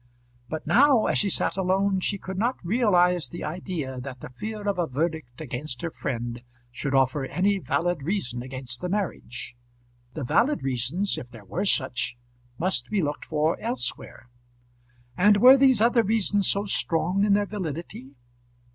[0.49, 4.67] But now, as she sat alone, she could not realise the idea that the fear
[4.67, 9.55] of a verdict against her friend should offer any valid reason against the marriage.
[10.15, 12.17] The valid reasons, if there were such,
[12.57, 14.27] must be looked for elsewhere.
[15.15, 18.15] And were these other reasons so strong in their validity?